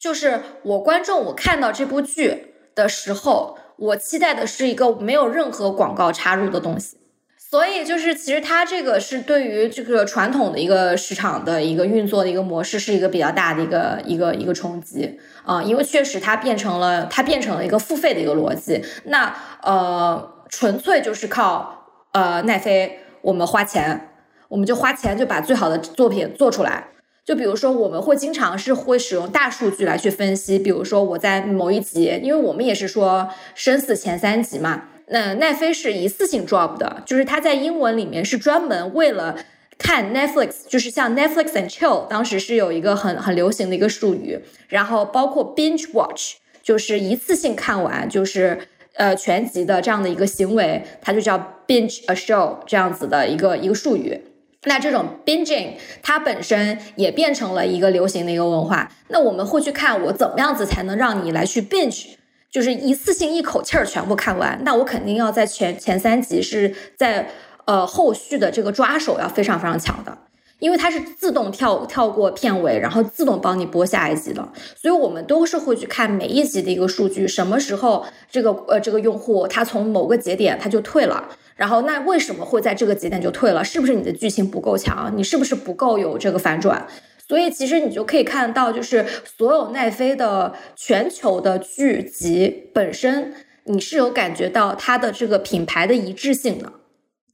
[0.00, 6.96] 就是我观众我看到这部剧的时候，我期待的是一个没有任何广告插入的东西。
[7.38, 18.84] 所以就是其实它这个是对于这个传统的一个市场的一个运作的一个模式是一个比较大的一个一个一个冲击啊，因为确实它变成了它变成了一个付费的一个逻辑。
[19.04, 19.32] 那
[19.62, 20.33] 呃。
[20.56, 24.08] 纯粹就是靠呃奈飞，我们花钱，
[24.46, 26.90] 我们就花钱就把最好的作品做出来。
[27.24, 30.56] 就比如说，我们会经常是会使用大数据来去分析。
[30.56, 39.36] 比如说，我在某一集，因为我们也是说生死前三集嘛，那奈飞是一次性 drop 的，就是它在英文里面是专门为了
[39.76, 44.38] 看 Netflix，就是像 Netflix and chill，当时是有一个很很流行的一个术语。
[44.68, 48.68] 然后包括 binge watch，就是一次性看完，就是。
[48.96, 54.20] 呃全集的这样的一个行为，它就叫 binge a show 这样子的一个一个术语。
[54.66, 58.90] 那这种 bingeing 它本身也变成了一个流行的一个文化。
[59.08, 62.14] 那我们会去看我怎么样子才能让你来去 binge，
[62.50, 64.58] 就是一次性一口气儿全部看完。
[64.64, 67.28] 那我肯定要在前前三集是在
[67.66, 70.16] 呃后续的这个抓手要非常非常强的。
[70.64, 83.62] 因为它是自动跳跳过片尾，然后自动帮你播下一集的，所以我们都是会去看每一集的一个数据，什么时候这个呃这个用户他从某个节点他就退了，然后那为什么会在这个节点就退了？
[83.62, 85.12] 是不是你的剧情不够强？
[85.14, 86.86] 你是不是不够有这个反转？
[87.28, 89.04] 所以其实你就可以看到，就是
[89.36, 96.72] 所有奈飞的全球的剧集本身，你是有感觉到它的这个品牌的一致性的，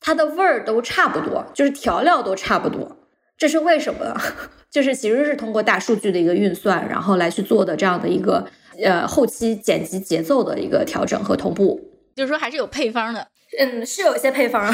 [0.00, 2.96] 它的味儿都差不多，就是调料都差不多。
[3.40, 4.14] 这是为什么呢？
[4.70, 8.46] 就是其实是通过大数据的一个运算，然后来去做的这样的一个
[8.84, 11.80] 呃后期剪辑节奏的一个调整和同步。
[12.14, 13.26] 就是说还是有配方的，
[13.58, 14.72] 嗯，是有一些配方，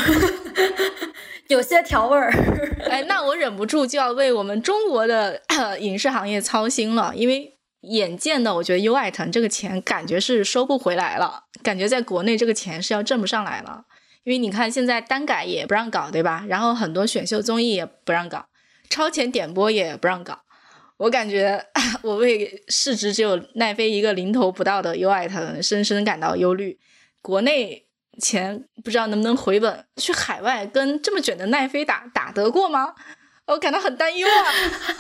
[1.46, 2.33] 有些调味儿。
[2.90, 5.40] 哎，那我忍不住就要为我们中国的
[5.79, 13.85] 影视行业操心了，因为眼见的，我觉得优爱腾这个钱感觉是收不回来了，感觉在国内这个钱是要挣不上来了。
[14.24, 16.44] 因为你看现在单改也不让搞，对吧？
[16.48, 18.44] 然后很多选秀综艺也不让搞。
[18.88, 20.40] 超前点播也不让搞，
[20.96, 21.64] 我感觉
[22.03, 26.79] 我为市值只有奈飞一个零头不到的优爱腾深深感到忧虑。
[27.20, 27.87] 国内
[28.20, 32.94] 钱不知道能不能回本，去海外跟这么卷的奈飞打打得过吗？
[33.46, 34.42] 我感到很担忧啊！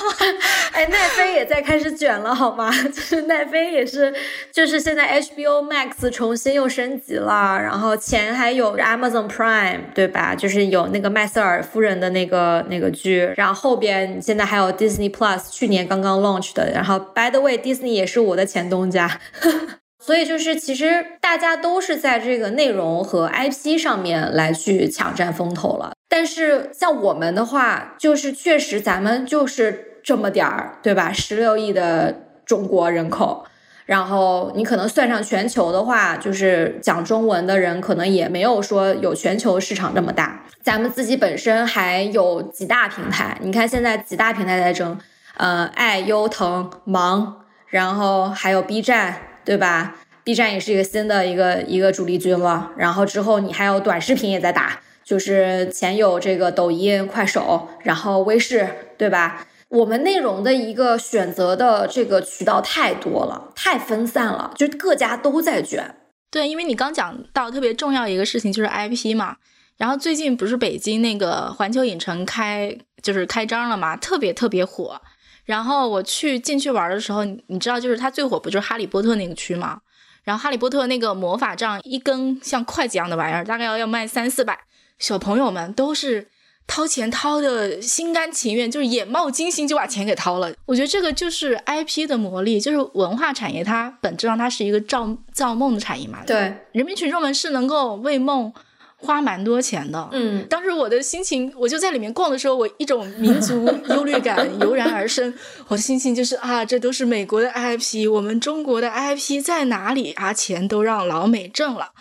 [0.72, 2.70] 哎，奈飞也在开始卷了，好吗？
[2.94, 4.14] 就是奈飞也是，
[4.52, 10.32] 就是现在 HBO Max 重新又升级了，然后前还有 Amazon Prime，对吧？
[10.36, 16.70] 就是有那个麦瑟尔夫人的那个那个剧，然后后边现在还有 Disney Plus，去年刚刚 launch 的。
[16.70, 19.20] 然后 By the way，Disney 也是我的前东家，
[19.98, 25.95] 所以就是其实大家都是在这个内容和 IP 上面来去抢占风头了。
[26.08, 31.12] 但是像我们的话，就是确实咱们就是这么点儿，对吧？
[31.12, 32.14] 十六亿的
[32.44, 33.44] 中国人口，
[33.86, 40.44] 然后你可能算上全球的话，就是讲中文的人可能也没有说有全球市场这么大。
[40.62, 44.96] 咱们自己本身还有几大平台，你看现在几大平台在争，
[45.36, 52.70] 呃，爱优腾、芒，然后还有 B 站，对吧？B 站也是一个新的一个一个主力军了。
[52.76, 54.80] 然后之后你还有短视频也在打。
[55.06, 59.46] 就是前有这个抖音、快手，然后微视，对吧？
[59.68, 65.94] 我们内容的一个选择的这个渠道太多了，太分散了，就各家都在卷。
[66.28, 69.36] 对，因为你刚讲到特别重要一个事情就是 IP 嘛，
[69.76, 75.00] 然后最近不是北京那个环球影城开就是开张了嘛，特别特别火。
[75.44, 79.78] 然后我去进去玩的时候，你知道就是它最火不就是哈利波特那个区嘛？
[80.24, 84.58] 然后哈利波特那个魔法杖一根像筷子一样的玩意儿，大概要要卖三四百。
[84.98, 86.28] 小朋友们都是
[86.66, 90.52] 掏钱掏的心甘情愿，就是眼冒金星就把钱给掏了。
[90.66, 96.24] 我觉得这个就是 IP 的魔力，就是文化产业，它本质上它是一个造造梦的产业嘛。
[96.26, 98.52] 对，人民群众们是能够为梦
[98.96, 100.08] 花蛮多钱的。
[100.12, 105.32] 嗯，当时我的心情，我就在里面逛的时候，我一种民族 忧虑感油然而生。
[105.68, 110.32] 我的心情就是啊，这都是美国的 IP，我们中国的 IP 在哪里啊？
[110.32, 111.92] 钱都让老美挣了。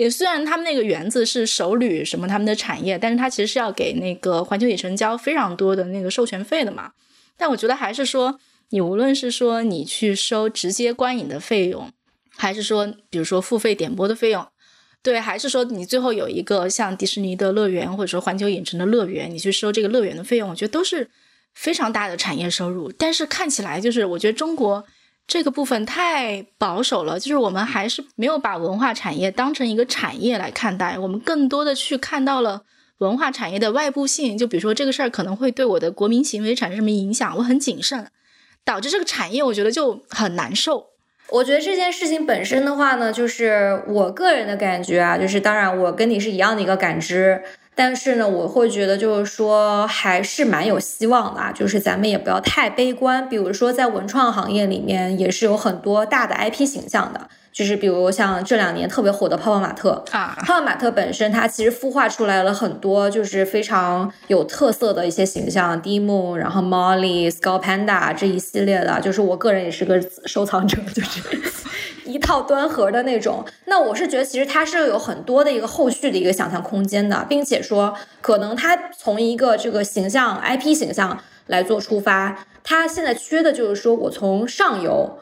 [0.00, 6.92] 也虽然他们那个园子是首旅什么他们的产业，但是他其实是要给那个环球影城交非常多的那个授权费的嘛。
[7.36, 11.92] 但我觉得还是说，你无论是说你去收直接观影的费用，
[12.34, 14.46] 还是说比如说付费点播的费用，
[15.02, 21.10] 对，还是说你最后有一个像迪士尼的乐园或者说环球影城的乐园，你去收这个乐园的费用，我觉得都是
[21.52, 22.90] 非常大的产业收入。
[22.90, 24.86] 但是看起来就是我觉得中国。
[25.30, 32.64] 这个部分太保守了，就是我们还是没有把文化产业当成一个产业来看待，我们更多的去看到了
[32.98, 34.36] 文化产业的外部性。
[34.36, 38.08] 就比如说这个事儿可能会对我的国民行为产生什么影响，我很谨慎，
[38.64, 40.86] 导致这个产业我觉得就很难受。
[41.28, 47.40] 我觉得这件事情本身的话呢，就是我个人的感觉啊，就是当然我跟你是一样的一个感知。
[47.82, 53.26] 但是呢，我会觉得就是说还是蛮有希望的，就是咱们也不要太悲观。
[53.26, 71.22] 比如说在文创行业里面，也是有很多大的 IP 形象的，就是比如像这两年特别火的泡泡玛特啊，泡泡玛特本身它其实孵化出来了很多就是非常有特色的一些形象，蒂姆，然后 Molly、Skull Panda 这一系列的，就是我个人也是个收藏者，就是。
[72.10, 85.18] 一套端盒的那种，那我是觉得其实它是有很多的一个后续的一个想象空间的，并且说可能它从一个这个形象 IP 形象来做出发，它现在缺的就是说我从上游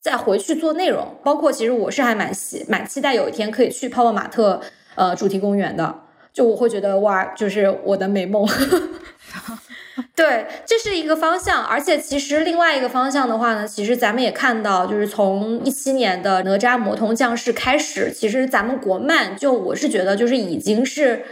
[0.00, 1.16] 再回去做内容。
[1.22, 4.60] 包括其实我是还蛮期蛮期待有一天可以去泡泡玛特
[4.94, 8.46] 呃主题公园的，就我会觉得哇，就是我的美梦。
[10.14, 21.24] 对，这是一个方向，而且其实另外一个方向的话呢，其实咱们也看到，就是从一七年的哪吒魔童降世开始，其实咱们国漫就我是觉得就是已经是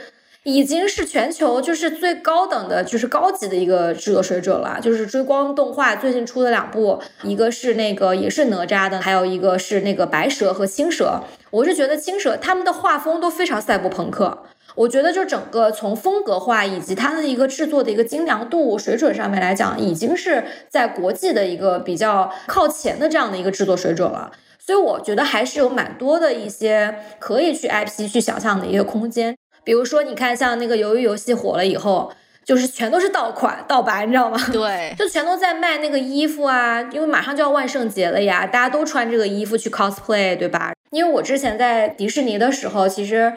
[0.44, 4.78] 已经是全球就是最高等的，就是高级的一个制作水准了。
[4.80, 11.22] 就是追光动画最近出的两部，一个是那个也是哪吒的，还有一个是那个白蛇和青蛇。
[11.50, 14.44] 我是觉得青蛇他们的画风都非常赛博朋克。
[14.74, 24.32] 我觉得，就整个从风格化以及它的一个制作的一个精良度水准上面来讲，已经是在国际的一个比较靠前的这样的一个制作水准了。
[24.58, 29.36] 所以我觉得还是有蛮多的一些可以去 IP 去想象的一个空间。
[29.62, 32.12] 比如说，你看像那个鱿鱼游戏火了以后，
[32.44, 34.36] 就是全都是盗款盗版，你知道吗？
[34.52, 40.72] 对，就全都在卖那个衣服啊，因为马上就要万圣节了呀，大家都穿这个衣服去 cosplay，对吧？
[40.90, 43.32] 因为我之前在迪士尼的时候，其实。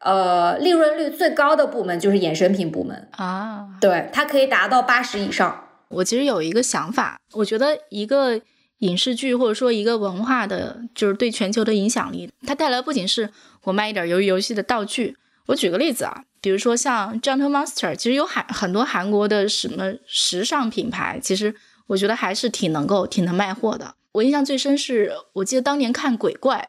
[0.00, 5.64] 呃，利润率最高的部门就是衍生品部门啊，对，它可以达到八十以上。
[5.88, 8.40] 我其实有一个想法，我觉得一个
[8.78, 13.30] 影视剧或者说一个文化的，就是对全球的影响力，它带来不仅是
[13.64, 15.16] 我卖一点鱿鱼游戏的道具。
[15.46, 21.54] 我举个例子啊，比如说像 Gentle Monster，其实有韩很多韩国的什么时尚品牌，其实
[21.88, 23.94] 我觉得还是挺能够挺能卖货的。
[24.12, 26.68] 我印象最深是，我记得当年看鬼怪。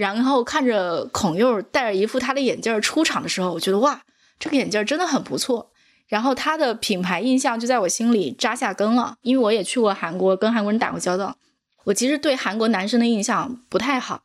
[0.00, 4.00] 然后看着孔佑戴着一副他的眼镜出场的时候，我觉得哇，
[4.38, 5.70] 这个眼镜真的很不错。
[6.08, 11.36] 然后他的品牌印象就在我心里扎下根了，因为我也去过韩国，跟韩国人打过交道。
[11.84, 14.22] 我其实对韩国男生的印象不太好，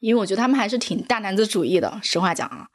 [0.00, 2.00] 因为我觉得他们还是挺大男子主义的。
[2.02, 2.66] 实话讲啊，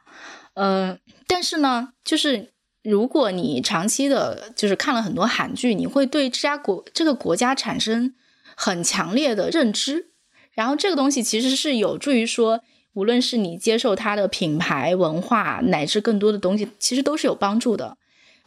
[0.54, 8.16] 嗯，但是呢，就是如果你长期的，就是看了很多韩剧，你会对这家国这个国家产生
[8.56, 10.07] 很强烈的认知。
[10.58, 12.62] 然后这个东西其实是有助于说，
[12.94, 17.96] 无论是你接受它的品牌文化，乃至更多的东西，其实都是有帮助的。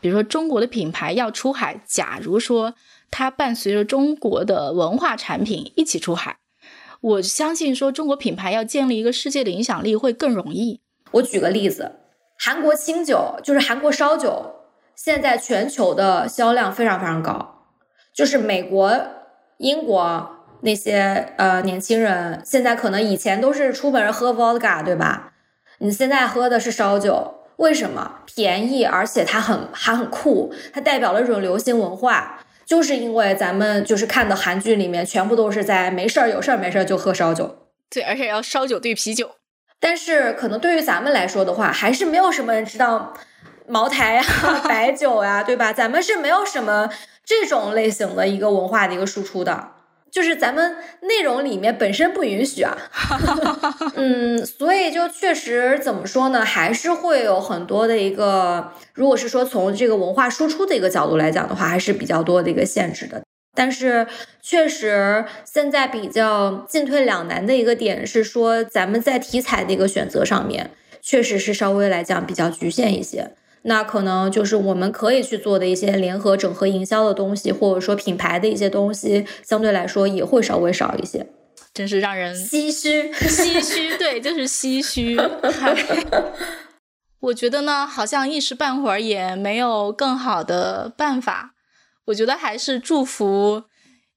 [0.00, 2.74] 比如说中国的品牌要出海，假如说
[3.12, 6.38] 它伴随着中国的文化产品一起出海，
[7.00, 10.80] 我相信说中国品牌要建立一个世界的影响力会更容易。
[11.12, 11.92] 我举个例子，
[12.36, 14.56] 韩国清酒就是韩国烧酒，
[14.96, 17.66] 现在全球的销量非常非常高，
[18.12, 18.92] 就是美国、
[19.58, 20.38] 英国。
[20.62, 25.32] 那些呃年轻人现在可能以前都是出门喝 vodka 对吧？
[25.78, 28.16] 你现在喝的是烧酒，为什么？
[28.26, 32.44] 便宜，而且它很还很酷，它代表了一种流行文化。
[32.66, 39.32] 就是因为咱们就是看的韩剧里面全部都是在没事儿有事儿没事儿就喝烧酒，对，而且要烧酒兑啤酒。
[39.80, 43.12] 但是可能对于咱们来说的话，还是没有什么人知道
[43.66, 44.22] 茅台呀、
[44.68, 45.72] 白酒呀，对吧？
[45.72, 46.88] 咱们是没有什么
[47.24, 49.70] 这种类型的一个文化的一个输出的。
[50.10, 52.76] 就是咱们内容里面本身不允许啊，
[53.94, 63.22] 嗯，所以就确实怎么说呢，还是会有很多的一个，如果是说从这个文化输出的一个角度来讲的话，还是比较多的一个限制的。
[63.54, 64.06] 但是
[64.40, 70.70] 确实现在比较进退两难的一个点是说，咱们在题材的一个选择上面，
[71.02, 73.32] 确实是稍微来讲比较局限一些。
[73.62, 81.26] 那可能就是我们可以去做的一些联合整合营销的东西，或者说品牌的一些东西，相对来说也会稍微少一些，
[81.74, 85.14] 真是让人唏嘘，唏嘘，对，就是唏嘘。
[87.20, 91.52] 我觉得呢，好像一时半会儿也没有更好的办法。
[92.06, 93.64] 我觉得还是祝福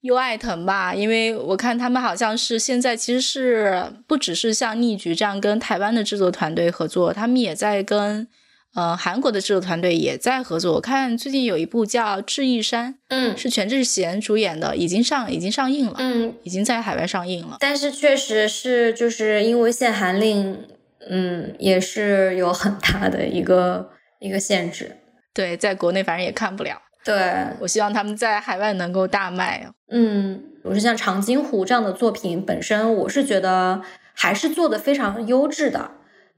[0.04, 8.30] 优爱腾吧，因为我看他们好像是现在其实是不只是像逆局这样跟台湾的制作团队合作，他们也在跟。
[8.76, 10.74] 呃，韩国的制作团队也在合作。
[10.74, 17.58] 我看最近有一部叫《智异山》，嗯，是全智贤主演的，已经上，已经上映了，嗯，已经在海外上映了。
[17.60, 20.66] 但是确实是就是因为限韩令，
[21.08, 24.98] 嗯，也是有很大的一个一个限制。
[25.34, 26.82] 对，在国内反正也看不了。
[27.06, 27.16] 对，
[27.60, 29.68] 我希望他们在海外能够大卖。
[29.90, 35.92] 嗯，我是像《长津湖》这样的作品本身，我是觉得还是做的非常优质的。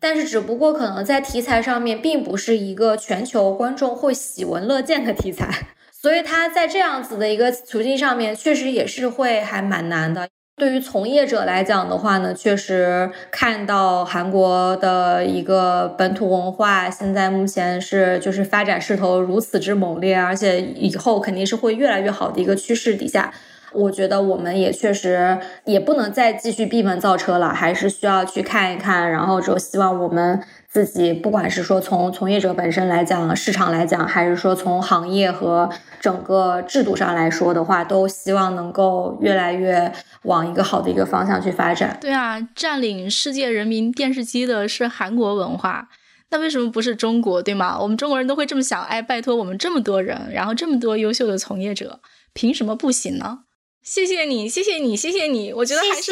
[0.08, 5.49] 但是，只不过可能在题材上面，并不是一个全球观众会喜闻乐见的题材，
[5.91, 10.30] 所以它在这样子的一个途径上面，确实也是会还蛮难的。
[10.58, 23.34] 对于从业者来讲的话呢，确实看到韩国的一个本土文化现在目前是就是发展势头如此之猛烈，而且以后肯定是会越来越好的一个趋势底下。
[23.76, 35.69] 我觉得我们也确实也不能再继续闭门造车了，还是需要去看一看，然后就希望我们自己不管是说从从业者本身来讲，市场来讲，还是说从行业和
[35.99, 39.91] 整个制度上来说的话，都希望能够越来越
[40.23, 41.97] 往一个好的一个方向去发展。
[42.01, 45.89] 对啊，占领世界人民电视机的是韩国文化，
[46.32, 47.41] 那为什么不是中国？
[47.41, 47.78] 对吗？
[47.80, 51.99] 我们中国人都会这么想，哎，拜托我们这么多人，然后这么多优秀的从业者，
[52.34, 53.39] 凭什么不行呢？
[53.86, 56.12] 谢谢你，谢谢你，谢谢你，我觉得还是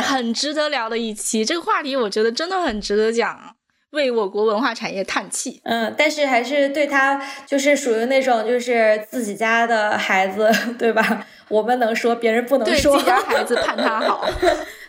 [0.00, 1.44] 很值得聊的一期。
[1.44, 3.54] 这个话题我觉得真的很值得讲。
[3.90, 11.26] 为我国文化产业叹气，嗯，但是还是对他就是属于那种就是自己家的孩子，对吧？
[11.48, 12.96] 我们能说，别人不能说。
[12.96, 14.26] 自己家孩子 盼他好，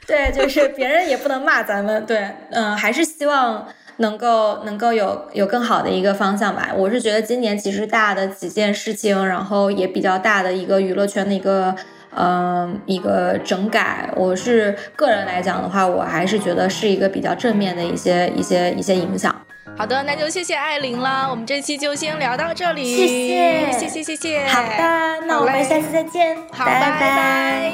[0.07, 3.67] 对，就是别人也不能骂咱们，对，嗯，还是希望
[3.97, 6.71] 能够能够有有更好的一个方向吧。
[6.73, 11.75] 我是觉得今年其实大的几件事情，然后也比较大的一个娱乐圈的一个。
[12.15, 19.35] 嗯，一个整改，我是个人来讲的话，我还是觉得是一个比较正面的一些一些一些影响。
[19.75, 22.83] 好的，那就谢谢艾琳了，我们这期就先聊到这里。
[22.95, 24.45] 谢谢，谢谢，谢谢。
[24.47, 26.37] 好的，那我们下期再见。
[26.51, 27.71] 好，拜拜。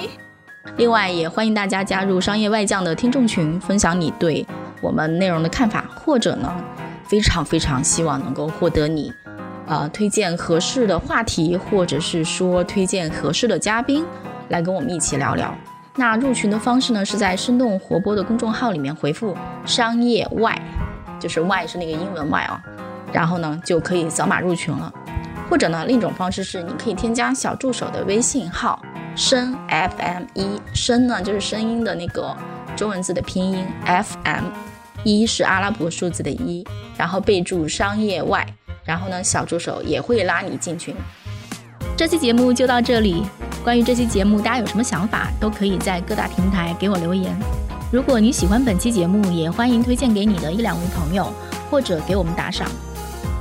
[0.77, 4.45] 另外，也欢迎大家加入商业外将的听众群，分享你对
[4.79, 6.55] 我们内容的看法，或者呢，
[7.05, 9.11] 非常非常希望能够获得你，
[9.67, 14.05] 呃，推荐合适的话题，或者是说推荐合适的嘉宾。
[14.49, 15.53] 来跟我们一起聊聊。
[15.95, 19.35] 那入群的方式呢，是在生动活泼的公众号里面回复
[19.65, 20.61] “商业 Y，”，
[21.19, 22.61] 就是“Y ”是那个英文“Y ”啊，
[23.11, 24.93] 然后呢就可以扫码入群了。
[25.49, 28.81] 或者呢，另一种方式是，你可以添加小助手的微信号
[29.15, 32.33] “声 FM 一”，声呢就是声音的那个
[32.75, 34.45] 中文字的拼音，FM
[35.03, 38.45] 一是阿拉伯数字的一，然后备注“商业 Y，”，
[38.85, 40.95] 然后呢小助手也会拉你进群。
[41.99, 43.25] 这期节目就到这里。
[43.61, 47.37] 关于这期节目，大家有什么想法，都可以在各大平台给我留言。
[47.91, 51.29] 如果你喜欢本期节目，也欢迎推荐给你的一两位朋友，
[51.69, 52.65] 或者给我们打赏。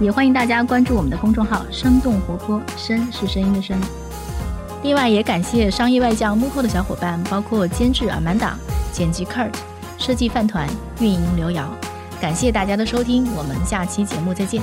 [0.00, 3.80] 也欢迎大家关注我们的公众号“生动活泼”，声是声音的声。
[4.82, 8.58] 另外，也感谢商业外教幕后的小伙伴，包括监制阿曼达、
[8.90, 9.54] 剪辑 Kurt、
[9.98, 11.72] 设计饭团、运营刘瑶。
[12.20, 14.60] 感谢大家的收听，我们下期节目再见。